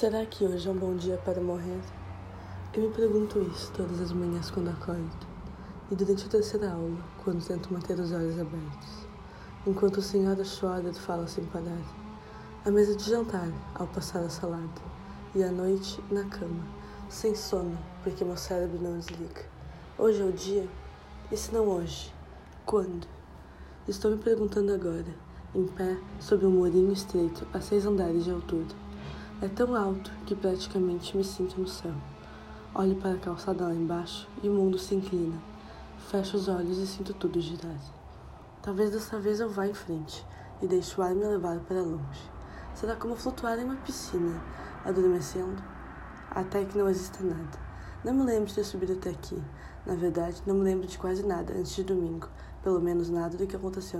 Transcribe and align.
Será 0.00 0.24
que 0.24 0.46
hoje 0.46 0.66
é 0.66 0.70
um 0.72 0.78
bom 0.78 0.96
dia 0.96 1.18
para 1.18 1.42
morrer? 1.42 1.78
Eu 2.72 2.84
me 2.84 2.88
pergunto 2.88 3.38
isso 3.42 3.70
todas 3.76 4.00
as 4.00 4.12
manhãs 4.12 4.50
quando 4.50 4.70
acordo, 4.70 5.26
e 5.90 5.94
durante 5.94 6.24
a 6.24 6.28
terceira 6.30 6.72
aula, 6.72 6.96
quando 7.22 7.46
tento 7.46 7.70
manter 7.70 8.00
os 8.00 8.10
olhos 8.10 8.40
abertos, 8.40 9.06
enquanto 9.66 10.00
a 10.00 10.02
senhora 10.02 10.42
chora 10.42 10.88
e 10.88 10.94
fala 10.94 11.26
sem 11.26 11.44
parar, 11.44 11.82
à 12.64 12.70
mesa 12.70 12.96
de 12.96 13.10
jantar, 13.10 13.52
ao 13.74 13.86
passar 13.88 14.20
a 14.20 14.30
salada, 14.30 14.80
e 15.34 15.44
à 15.44 15.52
noite, 15.52 16.02
na 16.10 16.24
cama, 16.24 16.66
sem 17.10 17.34
sono, 17.34 17.78
porque 18.02 18.24
meu 18.24 18.38
cérebro 18.38 18.80
não 18.80 18.96
desliga. 18.96 19.44
Hoje 19.98 20.22
é 20.22 20.24
o 20.24 20.32
dia? 20.32 20.66
E 21.30 21.36
se 21.36 21.52
não 21.52 21.68
hoje? 21.68 22.10
Quando? 22.64 23.06
Estou 23.86 24.10
me 24.10 24.16
perguntando 24.16 24.72
agora, 24.72 25.14
em 25.54 25.66
pé, 25.66 25.98
sobre 26.18 26.46
um 26.46 26.52
murinho 26.52 26.90
estreito 26.90 27.46
a 27.52 27.60
seis 27.60 27.84
andares 27.84 28.24
de 28.24 28.30
altura. 28.30 28.89
É 29.42 29.48
tão 29.48 29.74
alto 29.74 30.12
que 30.26 30.34
praticamente 30.34 31.16
me 31.16 31.24
sinto 31.24 31.58
no 31.58 31.66
céu. 31.66 31.94
Olho 32.74 32.96
para 32.96 33.14
a 33.14 33.18
calçada 33.18 33.64
lá 33.64 33.74
embaixo 33.74 34.28
e 34.42 34.50
o 34.50 34.52
mundo 34.52 34.78
se 34.78 34.94
inclina. 34.94 35.40
Fecho 36.10 36.36
os 36.36 36.46
olhos 36.46 36.76
e 36.76 36.86
sinto 36.86 37.14
tudo 37.14 37.40
girar. 37.40 37.80
Talvez 38.60 38.90
dessa 38.90 39.18
vez 39.18 39.40
eu 39.40 39.48
vá 39.48 39.66
em 39.66 39.72
frente 39.72 40.26
e 40.60 40.66
deixe 40.66 41.00
o 41.00 41.02
ar 41.02 41.14
me 41.14 41.24
levar 41.24 41.58
para 41.60 41.80
longe. 41.80 42.30
Será 42.74 42.94
como 42.96 43.16
flutuar 43.16 43.58
em 43.58 43.64
uma 43.64 43.76
piscina, 43.76 44.38
adormecendo, 44.84 45.62
até 46.30 46.62
que 46.66 46.76
não 46.76 46.90
exista 46.90 47.24
nada. 47.24 47.58
Não 48.04 48.12
me 48.12 48.24
lembro 48.24 48.44
de 48.44 48.54
ter 48.54 48.64
subido 48.64 48.92
até 48.92 49.08
aqui. 49.08 49.42
Na 49.86 49.94
verdade, 49.94 50.42
não 50.46 50.56
me 50.56 50.64
lembro 50.64 50.86
de 50.86 50.98
quase 50.98 51.24
nada 51.24 51.54
antes 51.54 51.74
de 51.74 51.82
domingo, 51.82 52.28
pelo 52.62 52.78
menos 52.78 53.08
nada 53.08 53.38
do 53.38 53.46
que 53.46 53.56
aconteceu. 53.56 53.98